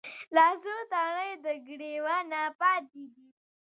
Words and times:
لا 0.35 0.47
څــــو 0.63 0.75
تڼۍ 0.91 1.29
د 1.43 1.45
ګــــــرېوانه 1.65 2.41
پاتـې 2.59 3.03
دي 3.13 3.27